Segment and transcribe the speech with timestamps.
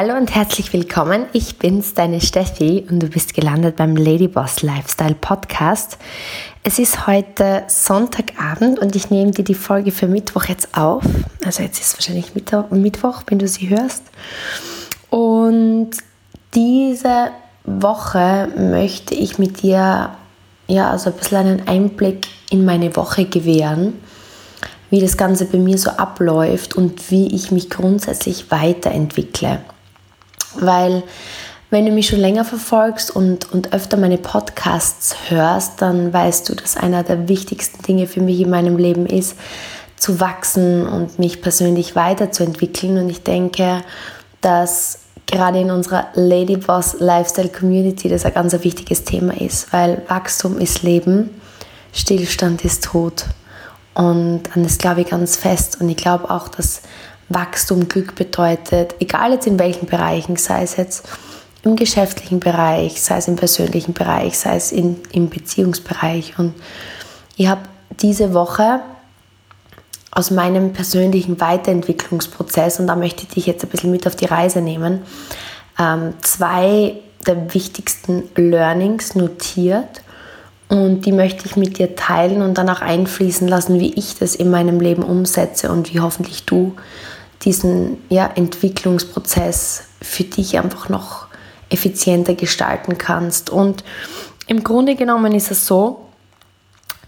[0.00, 1.26] Hallo und herzlich willkommen.
[1.32, 5.98] Ich bin's, deine Steffi, und du bist gelandet beim Ladyboss Lifestyle Podcast.
[6.62, 11.02] Es ist heute Sonntagabend und ich nehme dir die Folge für Mittwoch jetzt auf.
[11.44, 12.32] Also jetzt ist wahrscheinlich
[12.70, 14.04] Mittwoch, wenn du sie hörst.
[15.10, 15.90] Und
[16.54, 17.32] diese
[17.64, 20.10] Woche möchte ich mit dir
[20.68, 23.94] ja also ein bisschen einen Einblick in meine Woche gewähren
[24.90, 29.60] wie das Ganze bei mir so abläuft und wie ich mich grundsätzlich weiterentwickle.
[30.60, 31.02] Weil
[31.70, 36.54] wenn du mich schon länger verfolgst und, und öfter meine Podcasts hörst, dann weißt du,
[36.54, 39.36] dass einer der wichtigsten Dinge für mich in meinem Leben ist,
[39.96, 42.98] zu wachsen und mich persönlich weiterzuentwickeln.
[42.98, 43.82] Und ich denke,
[44.40, 50.58] dass gerade in unserer Ladyboss Lifestyle Community das ein ganz wichtiges Thema ist, weil Wachstum
[50.58, 51.30] ist Leben,
[51.92, 53.26] Stillstand ist Tod.
[53.94, 55.80] Und an das glaube ich ganz fest.
[55.80, 56.82] Und ich glaube auch, dass
[57.28, 61.08] Wachstum Glück bedeutet, egal jetzt in welchen Bereichen, sei es jetzt
[61.62, 66.38] im geschäftlichen Bereich, sei es im persönlichen Bereich, sei es in, im Beziehungsbereich.
[66.38, 66.54] Und
[67.36, 67.62] ich habe
[68.00, 68.80] diese Woche
[70.10, 74.24] aus meinem persönlichen Weiterentwicklungsprozess, und da möchte ich dich jetzt ein bisschen mit auf die
[74.24, 75.02] Reise nehmen,
[75.78, 76.94] ähm, zwei
[77.26, 80.02] der wichtigsten Learnings notiert
[80.68, 84.34] und die möchte ich mit dir teilen und dann auch einfließen lassen, wie ich das
[84.34, 86.74] in meinem Leben umsetze und wie hoffentlich du
[87.44, 91.26] diesen ja, Entwicklungsprozess für dich einfach noch
[91.70, 93.50] effizienter gestalten kannst.
[93.50, 93.84] Und
[94.46, 96.06] im Grunde genommen ist es so,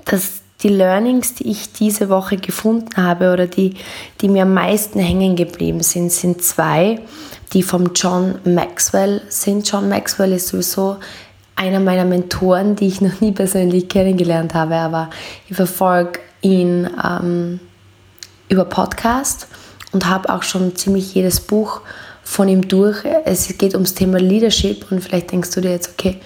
[0.05, 3.75] dass die Learnings, die ich diese Woche gefunden habe oder die,
[4.20, 7.00] die mir am meisten hängen geblieben sind, sind zwei,
[7.53, 9.70] die vom John Maxwell sind.
[9.70, 10.97] John Maxwell ist sowieso
[11.56, 15.11] einer meiner Mentoren, die ich noch nie persönlich kennengelernt habe, aber
[15.48, 17.61] ich verfolge ihn ähm,
[18.48, 19.47] über Podcast
[19.93, 21.81] und habe auch schon ziemlich jedes Buch
[22.23, 23.05] von ihm durch.
[23.25, 26.21] Es geht ums Thema Leadership und vielleicht denkst du dir jetzt, okay,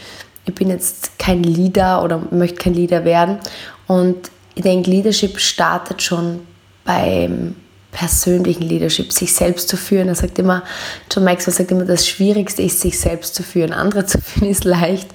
[0.44, 3.38] ich bin jetzt kein Leader oder möchte kein Leader werden.
[3.86, 6.40] Und ich denke, Leadership startet schon
[6.84, 7.56] beim
[7.90, 10.08] persönlichen Leadership, sich selbst zu führen.
[10.08, 10.64] Er sagt immer,
[11.10, 13.72] John Maxwell sagt immer, das Schwierigste ist, sich selbst zu führen.
[13.72, 15.08] Andere zu führen ist leicht,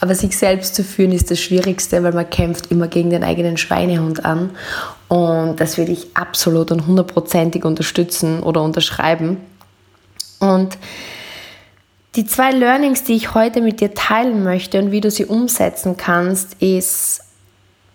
[0.00, 3.58] aber sich selbst zu führen ist das Schwierigste, weil man kämpft immer gegen den eigenen
[3.58, 4.50] Schweinehund an.
[5.08, 9.36] Und das will ich absolut und hundertprozentig unterstützen oder unterschreiben.
[10.38, 10.78] Und
[12.16, 15.96] die zwei Learnings, die ich heute mit dir teilen möchte und wie du sie umsetzen
[15.96, 17.22] kannst, ist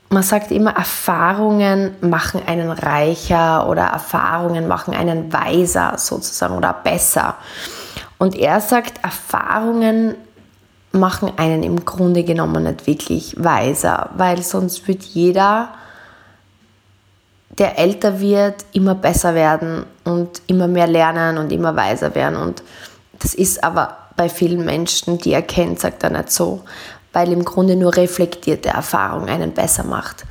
[0.09, 7.35] man sagt immer, Erfahrungen machen einen reicher oder Erfahrungen machen einen weiser sozusagen oder besser.
[8.17, 10.15] Und er sagt, Erfahrungen
[10.95, 15.69] machen einen im Grunde genommen nicht wirklich weiser, weil sonst wird jeder,
[17.57, 22.37] der älter wird, immer besser werden und immer mehr lernen und immer weiser werden.
[22.37, 22.63] Und
[23.19, 26.63] das ist aber bei vielen Menschen, die er kennt, sagt er nicht so
[27.15, 30.25] weil im Grunde nur reflektierte Erfahrung einen besser macht.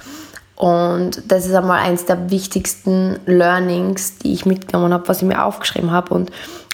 [0.55, 5.43] Und das ist einmal eines der wichtigsten Learnings, die ich mitgenommen habe, was ich mir
[5.43, 6.13] aufgeschrieben habe.
[6.13, 6.31] Und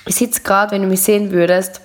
[0.07, 1.81] ich sitze gerade, wenn du mich sehen würdest,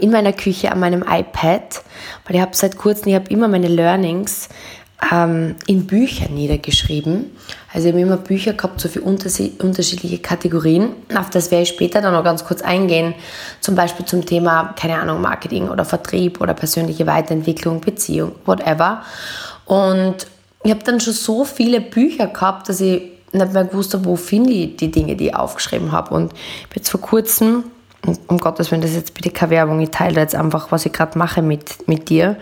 [0.00, 1.82] in meiner Küche an meinem iPad,
[2.26, 4.48] weil ich habe seit kurzem, ich habe immer meine Learnings
[5.12, 7.30] ähm, in Büchern niedergeschrieben.
[7.72, 10.90] Also ich habe immer Bücher gehabt, so für unterschiedliche Kategorien.
[11.16, 13.14] Auf das werde ich später dann noch ganz kurz eingehen.
[13.60, 19.02] Zum Beispiel zum Thema, keine Ahnung, Marketing oder Vertrieb oder persönliche Weiterentwicklung, Beziehung, whatever.
[19.64, 20.26] Und
[20.62, 23.02] ich habe dann schon so viele Bücher gehabt, dass ich
[23.32, 26.12] nicht mehr gewusst habe, wo finde ich die Dinge, die ich aufgeschrieben habe.
[26.14, 27.64] Und ich habe jetzt vor kurzem,
[28.26, 30.92] um Gottes Willen, das ist jetzt bitte keine Werbung, ich teile jetzt einfach, was ich
[30.92, 32.36] gerade mache mit, mit dir.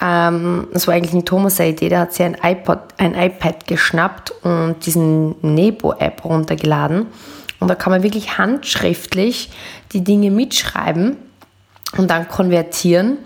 [0.00, 4.32] Ähm, das war eigentlich ein Thomas Idee, der hat sich ein iPod, ein iPad geschnappt
[4.42, 7.06] und diesen Nebo-App runtergeladen.
[7.60, 9.50] Und da kann man wirklich handschriftlich
[9.92, 11.16] die Dinge mitschreiben
[11.96, 13.18] und dann konvertieren.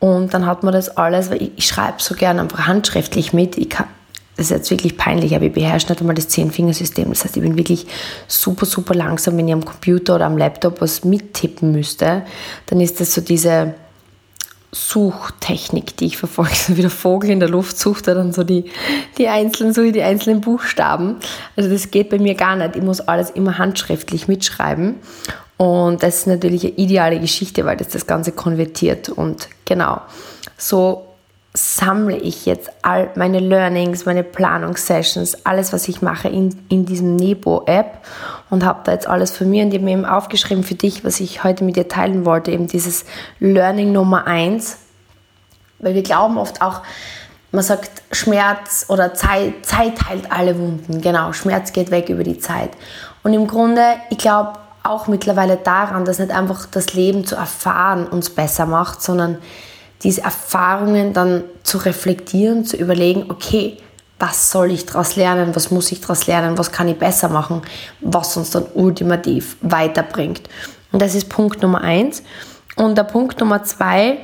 [0.00, 3.56] Und dann hat man das alles, weil ich, ich schreibe so gerne einfach handschriftlich mit.
[3.56, 3.86] Ich kann,
[4.38, 7.08] das ist jetzt wirklich peinlich, aber ich beherrsche nicht einmal das Zehn-Fingersystem.
[7.08, 7.88] Das heißt, ich bin wirklich
[8.28, 12.22] super, super langsam, wenn ich am Computer oder am Laptop was mittippen müsste.
[12.66, 13.74] Dann ist das so diese
[14.70, 16.52] Suchtechnik, die ich verfolge.
[16.54, 18.66] So wie der Vogel in der Luft sucht er dann so die,
[19.18, 21.16] die einzelnen, so die einzelnen Buchstaben.
[21.56, 22.76] Also das geht bei mir gar nicht.
[22.76, 24.94] Ich muss alles immer handschriftlich mitschreiben.
[25.56, 29.08] Und das ist natürlich eine ideale Geschichte, weil das das Ganze konvertiert.
[29.08, 30.00] Und genau,
[30.56, 31.07] so
[31.54, 37.16] sammle ich jetzt all meine Learnings, meine Planungssessions, alles, was ich mache in, in diesem
[37.16, 38.04] Nebo-App
[38.50, 41.44] und habe da jetzt alles für mir und mir eben aufgeschrieben für dich, was ich
[41.44, 43.04] heute mit dir teilen wollte, eben dieses
[43.40, 44.78] Learning Nummer eins,
[45.78, 46.82] weil wir glauben oft auch,
[47.50, 52.38] man sagt Schmerz oder Zeit, Zeit heilt alle Wunden, genau, Schmerz geht weg über die
[52.38, 52.70] Zeit.
[53.22, 54.52] Und im Grunde, ich glaube,
[54.82, 59.38] auch mittlerweile daran, dass nicht einfach das Leben zu erfahren uns besser macht, sondern
[60.02, 63.78] diese Erfahrungen dann zu reflektieren, zu überlegen, okay,
[64.18, 67.62] was soll ich daraus lernen, was muss ich daraus lernen, was kann ich besser machen,
[68.00, 70.42] was uns dann ultimativ weiterbringt.
[70.92, 72.22] Und das ist Punkt Nummer eins.
[72.76, 74.18] Und der Punkt Nummer zwei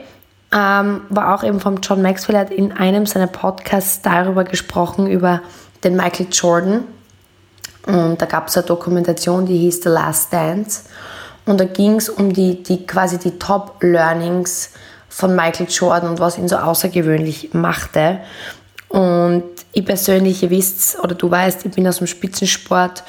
[0.52, 5.42] ähm, war auch eben vom John Maxwell, hat in einem seiner Podcasts darüber gesprochen, über
[5.82, 6.84] den Michael Jordan.
[7.86, 10.82] Und da gab es eine Dokumentation, die hieß The Last Dance.
[11.44, 14.70] Und da ging es um die, die quasi die Top-Learnings
[15.14, 18.20] von Michael Jordan und was ihn so außergewöhnlich machte.
[18.88, 23.04] Und ich persönlich, ihr wisst oder du weißt, ich bin aus dem Spitzensport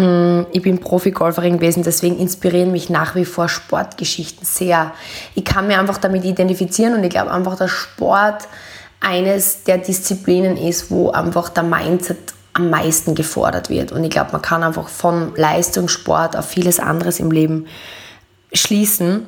[0.00, 4.92] Mm, ich bin Profi-Golferin gewesen, deswegen inspirieren mich nach wie vor Sportgeschichten sehr.
[5.34, 8.48] Ich kann mir einfach damit identifizieren und ich glaube einfach, dass Sport
[9.00, 12.18] eines der Disziplinen ist, wo einfach der Mindset
[12.52, 13.92] am meisten gefordert wird.
[13.92, 17.66] Und ich glaube, man kann einfach von Leistungssport auf vieles anderes im Leben
[18.52, 19.26] schließen.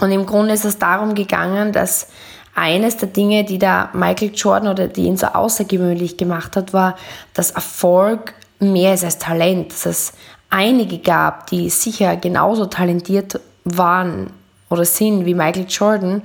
[0.00, 2.08] Und im Grunde ist es darum gegangen, dass
[2.54, 6.96] eines der Dinge, die da Michael Jordan oder die ihn so außergewöhnlich gemacht hat, war,
[7.34, 10.12] dass Erfolg mehr ist als Talent, dass es
[10.50, 14.30] einige gab, die sicher genauso talentiert waren
[14.68, 16.22] oder sind wie Michael Jordan,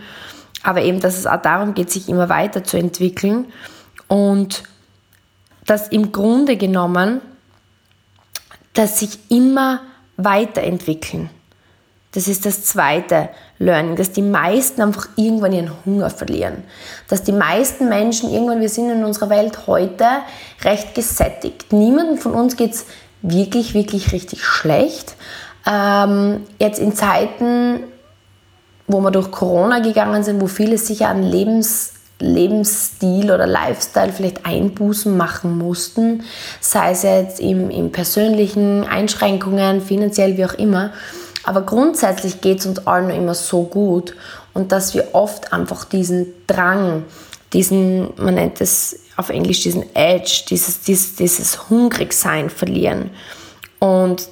[0.64, 3.46] aber eben, dass es auch darum geht, sich immer weiterzuentwickeln.
[4.08, 4.64] Und
[5.66, 7.22] dass im Grunde genommen,
[8.74, 9.82] dass sich immer
[10.16, 11.30] weiterentwickeln.
[12.18, 13.30] Das ist das zweite
[13.60, 16.64] Learning, dass die meisten einfach irgendwann ihren Hunger verlieren.
[17.10, 20.08] Dass die meisten Menschen irgendwann, wir sind in unserer Welt heute
[20.64, 21.72] recht gesättigt.
[21.72, 22.88] Niemandem von uns geht es
[23.22, 25.16] wirklich, wirklich richtig schlecht.
[25.72, 27.84] Ähm, jetzt in Zeiten,
[28.88, 34.44] wo wir durch Corona gegangen sind, wo viele sicher an Lebens, Lebensstil oder Lifestyle vielleicht
[34.44, 36.24] Einbußen machen mussten,
[36.62, 40.94] sei es jetzt im, im persönlichen Einschränkungen, finanziell, wie auch immer
[41.48, 44.16] aber grundsätzlich geht es uns allen immer so gut
[44.54, 47.06] und dass wir oft einfach diesen Drang,
[47.54, 53.12] diesen, man nennt es auf Englisch diesen Edge, dieses, dieses, dieses Hungrigsein verlieren
[53.80, 54.28] und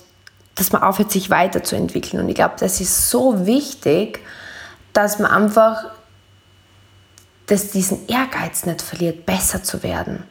[0.56, 2.22] dass man aufhört, sich weiterzuentwickeln.
[2.22, 4.20] Und ich glaube, das ist so wichtig,
[4.94, 5.86] dass man einfach
[7.48, 10.24] dass diesen Ehrgeiz nicht verliert, besser zu werden.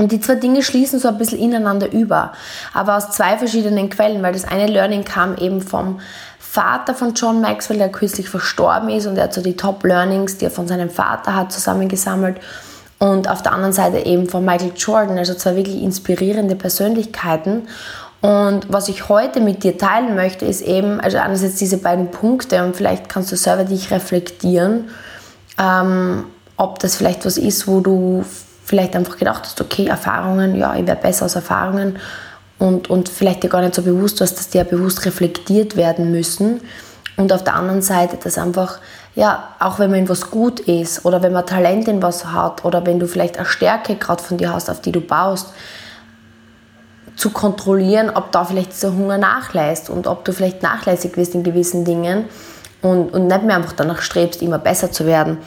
[0.00, 2.32] Und die zwei Dinge schließen so ein bisschen ineinander über,
[2.72, 6.00] aber aus zwei verschiedenen Quellen, weil das eine Learning kam eben vom
[6.38, 10.38] Vater von John Maxwell, der kürzlich verstorben ist und er hat so die Top Learnings,
[10.38, 12.40] die er von seinem Vater hat, zusammengesammelt.
[12.98, 17.68] Und auf der anderen Seite eben von Michael Jordan, also zwei wirklich inspirierende Persönlichkeiten.
[18.22, 22.64] Und was ich heute mit dir teilen möchte, ist eben, also einerseits diese beiden Punkte
[22.64, 24.88] und vielleicht kannst du selber dich reflektieren,
[25.58, 26.24] ähm,
[26.56, 28.24] ob das vielleicht was ist, wo du
[28.70, 31.98] vielleicht einfach gedacht hast, okay, Erfahrungen, ja, ich werde besser aus Erfahrungen
[32.58, 36.12] und, und vielleicht dir gar nicht so bewusst warst, dass die ja bewusst reflektiert werden
[36.12, 36.60] müssen.
[37.16, 38.78] Und auf der anderen Seite, dass einfach,
[39.16, 42.64] ja, auch wenn man in was gut ist oder wenn man Talent in was hat
[42.64, 45.48] oder wenn du vielleicht eine Stärke gerade von dir hast, auf die du baust,
[47.16, 51.42] zu kontrollieren, ob da vielleicht dieser Hunger nachlässt und ob du vielleicht nachlässig wirst in
[51.42, 52.26] gewissen Dingen
[52.82, 55.38] und, und nicht mehr einfach danach strebst, immer besser zu werden.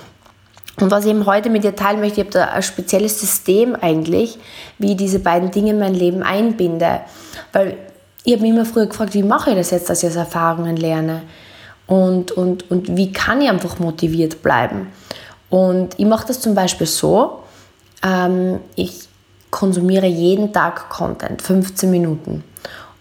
[0.80, 3.76] Und was ich eben heute mit dir teilen möchte, ich habe da ein spezielles System
[3.80, 4.40] eigentlich,
[4.80, 7.02] wie ich diese beiden Dinge in mein Leben einbinde.
[7.52, 7.78] Weil
[8.24, 10.76] ich habe mich immer früher gefragt, wie mache ich das jetzt, dass ich aus Erfahrungen
[10.76, 11.22] lerne?
[11.86, 14.88] Und, und, und wie kann ich einfach motiviert bleiben?
[15.50, 17.44] Und ich mache das zum Beispiel so,
[18.02, 19.08] ähm, ich
[19.52, 22.44] konsumiere jeden Tag Content, 15 Minuten.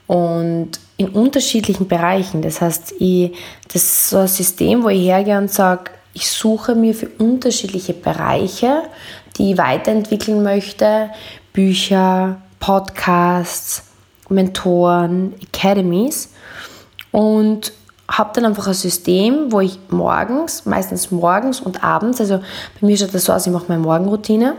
[0.06, 2.42] Und in unterschiedlichen Bereichen.
[2.42, 3.32] Das heißt, ich,
[3.72, 7.94] das ist so ein System, wo ich hergehe und sage, ich suche mir für unterschiedliche
[7.94, 8.82] Bereiche,
[9.36, 11.10] die ich weiterentwickeln möchte,
[11.52, 13.84] Bücher, Podcasts,
[14.28, 16.30] Mentoren, Academies.
[17.10, 17.72] Und
[18.08, 22.96] habe dann einfach ein System, wo ich morgens, meistens morgens und abends, also bei mir
[22.96, 24.54] schaut das so aus, ich mache meine Morgenroutine,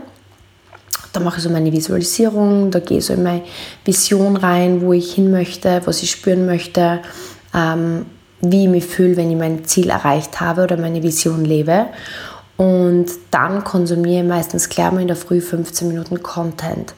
[1.12, 3.42] da mache ich so meine Visualisierung, da gehe ich so in meine
[3.84, 7.00] Vision rein, wo ich hin möchte, was ich spüren möchte,
[7.54, 8.06] ähm,
[8.50, 11.86] wie ich mich fühle, wenn ich mein Ziel erreicht habe oder meine Vision lebe.
[12.56, 16.94] Und dann konsumiere ich meistens klar mal in der Früh 15 Minuten Content.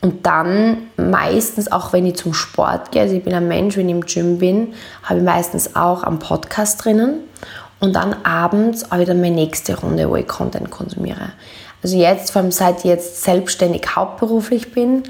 [0.00, 3.88] Und dann meistens, auch wenn ich zum Sport gehe, also ich bin ein Mensch, wenn
[3.88, 7.20] ich im Gym bin, habe ich meistens auch einen Podcast drinnen.
[7.80, 11.32] Und dann abends habe ich dann meine nächste Runde, wo ich Content konsumiere.
[11.82, 15.02] Also jetzt, vor allem seit ich jetzt selbstständig hauptberuflich bin,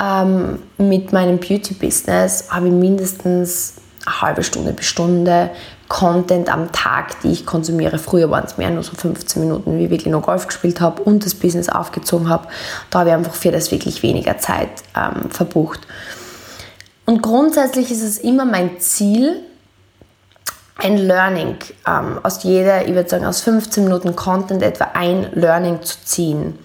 [0.00, 3.74] ähm, mit meinem Beauty-Business, habe ich mindestens
[4.06, 5.50] eine halbe Stunde bis Stunde
[5.88, 7.98] Content am Tag, die ich konsumiere.
[7.98, 11.02] Früher waren es mehr nur so 15 Minuten, wie ich wirklich nur Golf gespielt habe
[11.02, 12.48] und das Business aufgezogen habe.
[12.88, 15.80] Da habe ich einfach für das wirklich weniger Zeit ähm, verbucht.
[17.04, 19.42] Und grundsätzlich ist es immer mein Ziel,
[20.76, 21.56] ein Learning
[21.86, 26.58] ähm, aus jeder, ich würde sagen, aus 15 Minuten Content etwa ein Learning zu ziehen.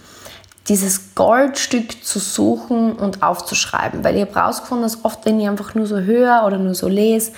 [0.68, 4.04] Dieses Goldstück zu suchen und aufzuschreiben.
[4.04, 6.88] Weil ich habe herausgefunden, dass oft, wenn ich einfach nur so höre oder nur so
[6.88, 7.32] lese,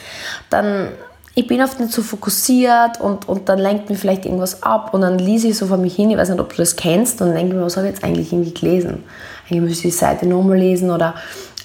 [0.49, 0.89] dann
[1.35, 5.01] ich bin oft nicht so fokussiert und, und dann lenkt mir vielleicht irgendwas ab und
[5.01, 7.33] dann lese ich so vor mich hin, ich weiß nicht, ob du das kennst, und
[7.33, 9.05] denke mir, was habe ich jetzt eigentlich irgendwie gelesen?
[9.45, 11.15] Eigentlich müsste ich die Seite nochmal lesen oder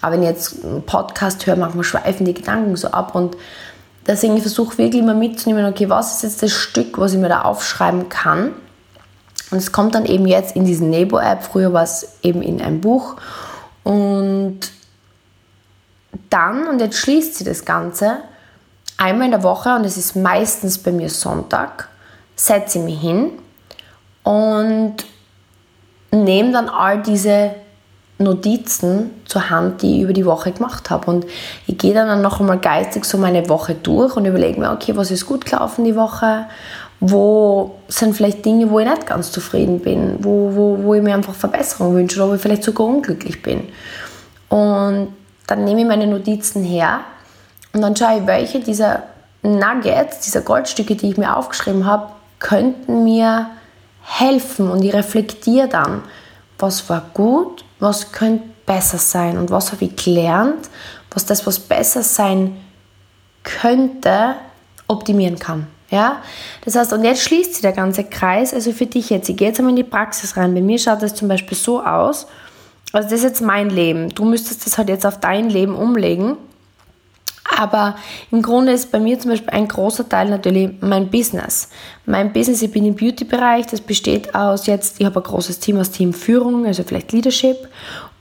[0.01, 3.37] aber wenn ich jetzt einen Podcast höre, manchmal schweifen die Gedanken so ab und
[4.07, 7.31] deswegen versuche ich wirklich immer mitzunehmen, okay, was ist jetzt das Stück, was ich mir
[7.31, 8.53] da aufschreiben kann
[9.51, 12.81] und es kommt dann eben jetzt in diese Nebo-App, früher war es eben in einem
[12.81, 13.17] Buch
[13.83, 14.61] und
[16.31, 18.19] dann, und jetzt schließt sie das Ganze,
[18.97, 21.89] einmal in der Woche, und es ist meistens bei mir Sonntag,
[22.37, 23.33] setze ich mich hin
[24.23, 24.97] und
[26.11, 27.55] nehme dann all diese
[28.19, 31.11] Notizen zur Hand, die ich über die Woche gemacht habe.
[31.11, 31.27] Und
[31.67, 35.11] ich gehe dann noch einmal geistig so meine Woche durch und überlege mir, okay, was
[35.11, 36.47] ist gut gelaufen die Woche?
[37.07, 40.17] Wo sind vielleicht Dinge, wo ich nicht ganz zufrieden bin?
[40.21, 43.69] Wo, wo, wo ich mir einfach Verbesserung wünsche oder wo ich vielleicht sogar unglücklich bin?
[44.49, 45.09] Und
[45.47, 47.01] dann nehme ich meine Notizen her
[47.75, 49.03] und dann schaue ich, welche dieser
[49.43, 53.51] Nuggets, dieser Goldstücke, die ich mir aufgeschrieben habe, könnten mir
[54.03, 54.71] helfen.
[54.71, 56.03] Und ich reflektiere dann,
[56.59, 60.71] was war gut, was könnte besser sein und was habe ich gelernt,
[61.11, 62.57] was das, was besser sein
[63.43, 64.37] könnte,
[64.89, 65.67] optimieren kann.
[65.95, 66.23] Ja?
[66.65, 69.47] Das heißt, und jetzt schließt sich der ganze Kreis, also für dich jetzt, ich gehe
[69.47, 70.53] jetzt einmal in die Praxis rein.
[70.53, 72.27] Bei mir schaut das zum Beispiel so aus,
[72.93, 74.09] also das ist jetzt mein Leben.
[74.09, 76.37] Du müsstest das halt jetzt auf dein Leben umlegen.
[77.57, 77.95] Aber
[78.33, 81.69] im Grunde ist bei mir zum Beispiel ein großer Teil natürlich mein Business.
[82.07, 85.79] Mein Business, ich bin im Beauty-Bereich, das besteht aus jetzt, ich habe ein großes Team
[85.79, 87.69] aus Teamführung, also vielleicht Leadership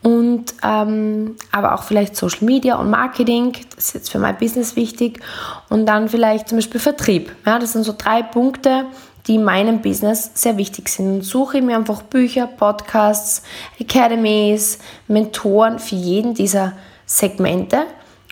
[0.03, 4.75] und ähm, aber auch vielleicht Social Media und Marketing, das ist jetzt für mein Business
[4.75, 5.21] wichtig
[5.69, 7.33] und dann vielleicht zum Beispiel Vertrieb.
[7.45, 8.85] Ja, das sind so drei Punkte,
[9.27, 11.07] die in meinem Business sehr wichtig sind.
[11.07, 13.43] Und suche mir einfach Bücher, Podcasts,
[13.79, 16.73] Academies, Mentoren für jeden dieser
[17.05, 17.83] Segmente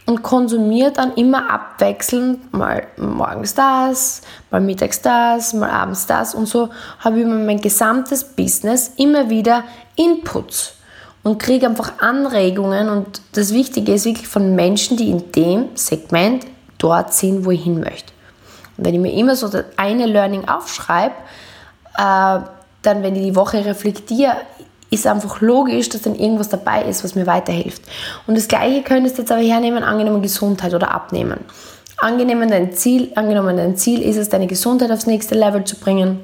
[0.06, 6.48] und konsumiere dann immer abwechselnd, mal morgens das, mal mittags das, mal abends das und
[6.48, 9.64] so habe ich mein gesamtes Business immer wieder
[9.96, 10.81] Inputs
[11.24, 16.46] und kriege einfach Anregungen und das Wichtige ist wirklich von Menschen, die in dem Segment
[16.78, 18.12] dort sind, wo ich hin möchte.
[18.78, 21.14] Und wenn ich mir immer so das eine Learning aufschreibe,
[21.98, 22.40] äh,
[22.82, 24.38] dann, wenn ich die Woche reflektiere,
[24.90, 27.84] ist einfach logisch, dass dann irgendwas dabei ist, was mir weiterhilft.
[28.28, 31.40] Und das Gleiche könntest du jetzt aber hernehmen, angenommen Gesundheit oder Abnehmen.
[31.98, 36.20] Angenommen dein Ziel, angenommen dein Ziel ist es, deine Gesundheit aufs nächste Level zu bringen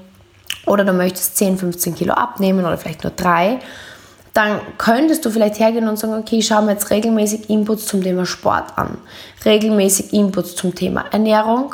[0.66, 3.60] oder du möchtest 10, 15 Kilo abnehmen oder vielleicht nur drei,
[4.38, 8.04] dann könntest du vielleicht hergehen und sagen, okay, ich schaue mir jetzt regelmäßig Inputs zum
[8.04, 9.00] Thema Sport an,
[9.44, 11.74] regelmäßig Inputs zum Thema Ernährung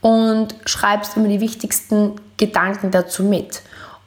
[0.00, 3.60] und schreibst immer die wichtigsten Gedanken dazu mit.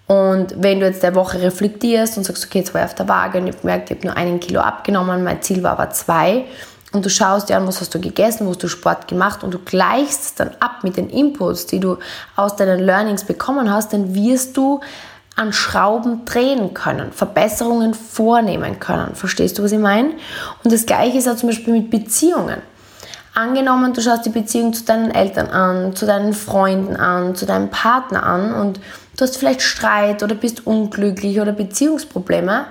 [0.07, 3.07] Und wenn du jetzt der Woche reflektierst und sagst, okay, jetzt war ich auf der
[3.07, 5.91] Waage und ich habe gemerkt, ich habe nur einen Kilo abgenommen, mein Ziel war aber
[5.91, 6.45] zwei,
[6.93, 9.51] und du schaust dir an, was hast du gegessen, wo hast du Sport gemacht und
[9.51, 11.97] du gleichst dann ab mit den Inputs, die du
[12.35, 14.79] aus deinen Learnings bekommen hast, dann wirst du
[15.35, 19.15] an Schrauben drehen können, Verbesserungen vornehmen können.
[19.15, 20.11] Verstehst du, was ich meine?
[20.63, 22.61] Und das Gleiche ist auch zum Beispiel mit Beziehungen.
[23.33, 27.69] Angenommen, du schaust die Beziehung zu deinen Eltern an, zu deinen Freunden an, zu deinem
[27.69, 28.79] Partner an und
[29.17, 32.65] du hast vielleicht Streit oder bist unglücklich oder Beziehungsprobleme,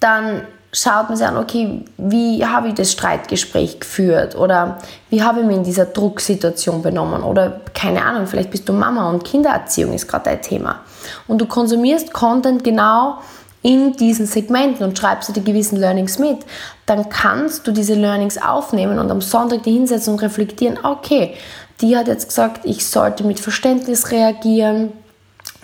[0.00, 4.78] dann schaut man sich an, okay, wie habe ich das Streitgespräch geführt oder
[5.08, 9.08] wie habe ich mich in dieser Drucksituation benommen oder keine Ahnung, vielleicht bist du Mama
[9.08, 10.80] und Kindererziehung ist gerade dein Thema.
[11.28, 13.18] Und du konsumierst Content genau
[13.62, 16.38] in diesen Segmenten und schreibst du die gewissen Learnings mit,
[16.86, 21.34] dann kannst du diese Learnings aufnehmen und am Sonntag die hinsetzen und reflektieren, okay,
[21.80, 24.92] die hat jetzt gesagt, ich sollte mit Verständnis reagieren,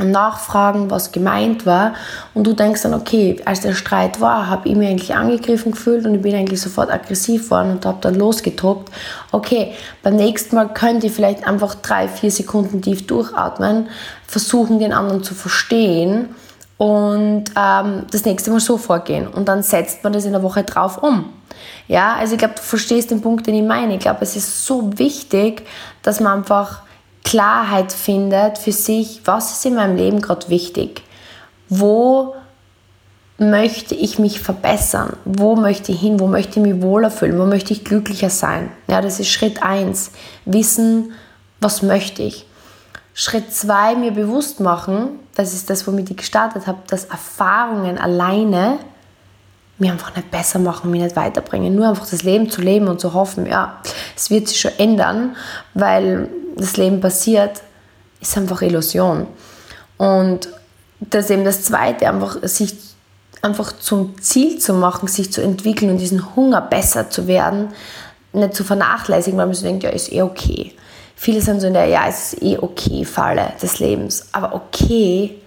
[0.04, 1.95] nachfragen, was gemeint war.
[2.35, 6.07] Und du denkst dann, okay, als der Streit war, habe ich mich eigentlich angegriffen gefühlt
[6.07, 8.90] und ich bin eigentlich sofort aggressiv worden und habe dann losgetobt.
[9.33, 13.88] Okay, beim nächsten Mal könnt ihr vielleicht einfach drei, vier Sekunden tief durchatmen,
[14.26, 16.35] versuchen, den anderen zu verstehen
[16.78, 19.28] und ähm, das nächste Mal so vorgehen.
[19.28, 21.26] Und dann setzt man das in der Woche drauf um.
[21.88, 23.95] Ja, also ich glaube, du verstehst den Punkt, den ich meine.
[23.95, 25.66] Ich glaube, es ist so wichtig,
[26.02, 26.83] dass man einfach
[27.25, 31.03] Klarheit findet für sich, was ist in meinem Leben gerade wichtig?
[31.69, 32.35] Wo
[33.39, 35.17] möchte ich mich verbessern?
[35.25, 36.21] Wo möchte ich hin?
[36.21, 37.39] Wo möchte ich mich wohler fühlen?
[37.39, 38.71] Wo möchte ich glücklicher sein?
[38.89, 40.11] Ja, das ist Schritt 1.
[40.45, 41.12] Wissen,
[41.61, 42.47] was möchte ich?
[43.15, 48.79] Schritt 2, mir bewusst machen, das ist das, womit ich gestartet habe, dass Erfahrungen alleine
[49.79, 51.75] mich einfach nicht besser machen, mich nicht weiterbringen.
[51.75, 53.79] Nur einfach das Leben zu leben und zu hoffen, ja,
[54.17, 55.37] es wird sich schon ändern,
[55.75, 56.29] weil
[56.61, 57.62] das Leben passiert,
[58.21, 59.26] ist einfach Illusion.
[59.97, 60.49] Und
[61.00, 62.75] das ist eben das Zweite, einfach sich
[63.43, 67.69] einfach zum Ziel zu machen, sich zu entwickeln und diesen Hunger besser zu werden,
[68.33, 70.75] nicht zu vernachlässigen, weil man so denkt, ja, ist eh okay.
[71.17, 74.29] Viele sind so in der, ja, ist eh okay Falle des Lebens.
[74.33, 75.38] Aber okay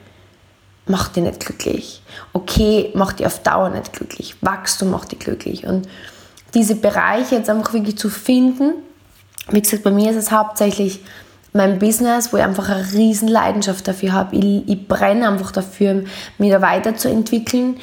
[0.86, 2.02] macht dich nicht glücklich.
[2.34, 4.36] Okay macht dich auf Dauer nicht glücklich.
[4.42, 5.66] Wachstum macht dich glücklich.
[5.66, 5.88] Und
[6.54, 8.74] diese Bereiche jetzt einfach wirklich zu finden,
[9.52, 11.02] wie gesagt, bei mir ist es hauptsächlich
[11.54, 14.36] mein Business, wo ich einfach eine riesen Leidenschaft dafür habe.
[14.36, 16.04] Ich, ich brenne einfach dafür,
[16.38, 17.78] mich da weiterzuentwickeln,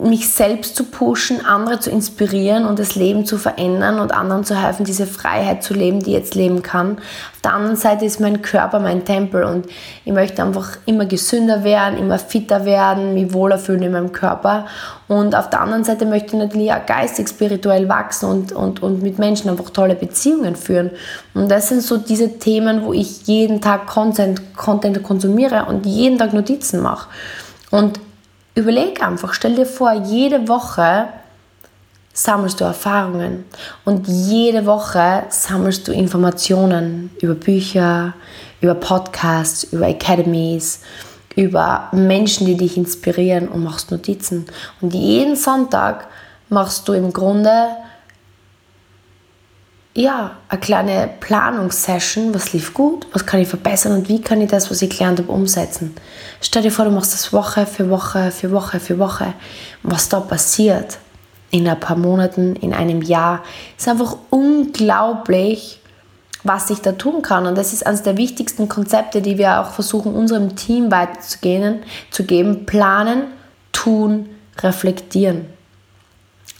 [0.00, 4.54] mich selbst zu pushen, andere zu inspirieren und das Leben zu verändern und anderen zu
[4.54, 6.98] helfen, diese Freiheit zu leben, die ich jetzt leben kann.
[6.98, 9.66] Auf der anderen Seite ist mein Körper mein Tempel und
[10.04, 14.66] ich möchte einfach immer gesünder werden, immer fitter werden, mich wohler fühlen in meinem Körper.
[15.08, 19.02] Und auf der anderen Seite möchte ich natürlich auch geistig, spirituell wachsen und, und, und
[19.02, 20.90] mit Menschen einfach tolle Beziehungen führen.
[21.34, 26.18] Und das sind so diese Themen, wo ich jeden Tag Content, Content konsumiere und jeden
[26.18, 27.08] Tag Notizen mache.
[27.70, 27.98] Und
[28.54, 31.08] Überleg einfach, stell dir vor, jede Woche
[32.12, 33.44] sammelst du Erfahrungen
[33.84, 38.12] und jede Woche sammelst du Informationen über Bücher,
[38.60, 40.80] über Podcasts, über Academies,
[41.34, 44.46] über Menschen, die dich inspirieren und machst Notizen.
[44.82, 46.06] Und jeden Sonntag
[46.50, 47.68] machst du im Grunde
[49.94, 54.50] ja, eine kleine Planungssession, was lief gut, was kann ich verbessern und wie kann ich
[54.50, 55.94] das, was ich gelernt habe, umsetzen.
[56.40, 59.34] Stell dir vor, du machst das Woche für Woche für Woche für Woche.
[59.82, 60.98] Was da passiert
[61.50, 63.42] in ein paar Monaten, in einem Jahr,
[63.76, 65.80] ist einfach unglaublich,
[66.42, 67.46] was ich da tun kann.
[67.46, 72.24] Und das ist eines der wichtigsten Konzepte, die wir auch versuchen, unserem Team weiterzugeben, zu
[72.24, 72.64] geben.
[72.64, 73.24] Planen,
[73.72, 74.30] tun,
[74.62, 75.46] reflektieren.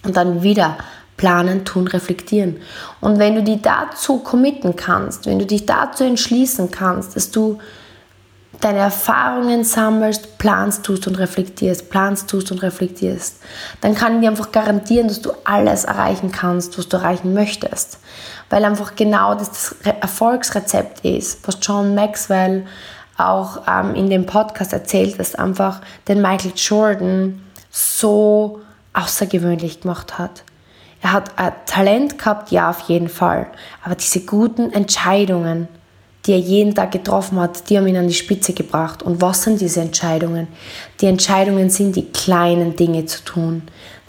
[0.04, 0.76] Und dann wieder
[1.22, 2.56] planen, tun, reflektieren.
[3.00, 7.60] Und wenn du dich dazu committen kannst, wenn du dich dazu entschließen kannst, dass du
[8.58, 13.36] deine Erfahrungen sammelst, planst, tust und reflektierst, planst, tust und reflektierst,
[13.82, 18.00] dann kann ich dir einfach garantieren, dass du alles erreichen kannst, was du erreichen möchtest.
[18.50, 22.66] Weil einfach genau das das Erfolgsrezept ist, was John Maxwell
[23.16, 28.60] auch ähm, in dem Podcast erzählt, dass einfach den Michael Jordan so
[28.92, 30.42] außergewöhnlich gemacht hat.
[31.02, 33.48] Er hat ein Talent gehabt, ja, auf jeden Fall.
[33.84, 35.66] Aber diese guten Entscheidungen,
[36.24, 39.02] die er jeden Tag getroffen hat, die haben ihn an die Spitze gebracht.
[39.02, 40.46] Und was sind diese Entscheidungen?
[41.00, 43.62] Die Entscheidungen sind, die kleinen Dinge zu tun,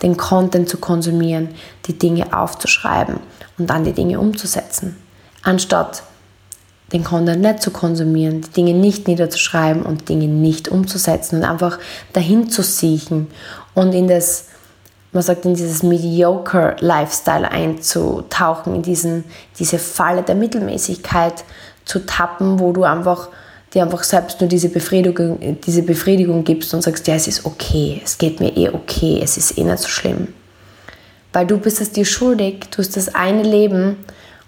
[0.04, 1.50] den Content zu konsumieren,
[1.88, 3.20] die Dinge aufzuschreiben
[3.58, 4.96] und dann die Dinge umzusetzen.
[5.42, 6.04] Anstatt
[6.92, 11.80] den Content nicht zu konsumieren, die Dinge nicht niederzuschreiben und Dinge nicht umzusetzen und einfach
[12.14, 13.28] dahin zu siechen
[13.74, 14.46] und in das
[15.14, 19.24] man sagt, in dieses mediocre Lifestyle einzutauchen, in diesen,
[19.60, 21.44] diese Falle der Mittelmäßigkeit
[21.86, 23.30] zu tappen, wo du einfach
[23.74, 28.02] dir einfach selbst nur diese Befriedigung, diese Befriedigung gibst und sagst, ja, es ist okay,
[28.04, 30.28] es geht mir eh okay, es ist eh nicht so schlimm.
[31.32, 33.98] Weil du bist es dir schuldig, du hast das eine Leben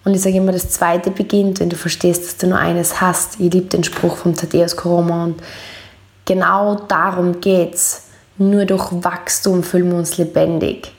[0.03, 3.39] und ich sage immer, das zweite beginnt, wenn du verstehst, dass du nur eines hast.
[3.39, 5.41] Ich liebe den Spruch von Thaddeus Koroma und
[6.25, 8.03] genau darum geht's
[8.37, 10.91] nur durch Wachstum fühlen wir uns lebendig.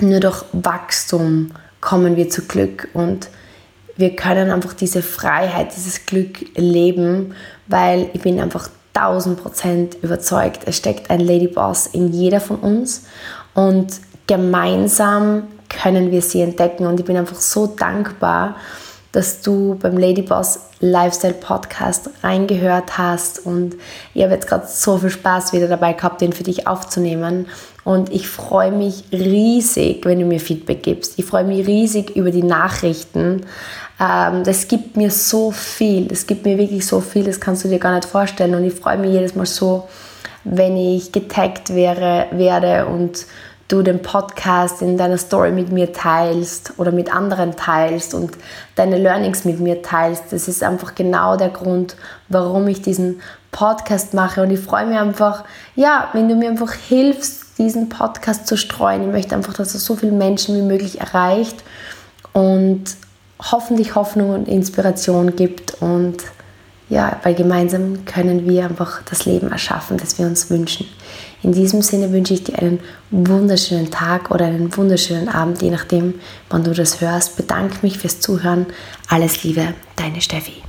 [0.00, 3.28] Nur durch Wachstum kommen wir zu Glück und
[3.96, 7.34] wir können einfach diese Freiheit, dieses Glück leben,
[7.68, 13.04] weil ich bin einfach 1000 Prozent überzeugt, es steckt ein Ladyboss in jeder von uns
[13.54, 13.92] und
[14.26, 18.56] gemeinsam können wir sie entdecken und ich bin einfach so dankbar,
[19.14, 23.46] dass du beim Ladyboss Lifestyle Podcast reingehört hast.
[23.46, 23.76] Und
[24.12, 27.46] ich habe jetzt gerade so viel Spaß wieder dabei gehabt, den für dich aufzunehmen.
[27.84, 31.18] Und ich freue mich riesig, wenn du mir Feedback gibst.
[31.18, 33.46] Ich freue mich riesig über die Nachrichten.
[34.00, 37.68] Ähm, das gibt mir so viel, das gibt mir wirklich so viel, das kannst du
[37.68, 38.54] dir gar nicht vorstellen.
[38.54, 39.88] Und ich freue mich jedes Mal so,
[40.42, 43.26] wenn ich getaggt wäre, werde und
[43.68, 48.32] du den Podcast in deiner Story mit mir teilst oder mit anderen teilst und
[48.74, 50.32] deine Learnings mit mir teilst.
[50.32, 51.96] Das ist einfach genau der Grund,
[52.28, 53.20] warum ich diesen
[53.52, 54.42] Podcast mache.
[54.42, 55.44] Und ich freue mich einfach,
[55.76, 59.02] ja, wenn du mir einfach hilfst, diesen Podcast zu streuen.
[59.02, 61.62] Ich möchte einfach, dass er so viele Menschen wie möglich erreicht
[62.32, 62.84] und
[63.40, 65.80] hoffentlich Hoffnung und Inspiration gibt.
[65.80, 66.24] Und
[66.88, 70.86] ja, weil gemeinsam können wir einfach das Leben erschaffen, das wir uns wünschen.
[71.44, 72.80] In diesem Sinne wünsche ich dir einen
[73.10, 76.14] wunderschönen Tag oder einen wunderschönen Abend, je nachdem,
[76.48, 77.36] wann du das hörst.
[77.36, 78.64] Bedanke mich fürs Zuhören.
[79.08, 80.62] Alles Liebe, deine Steffi.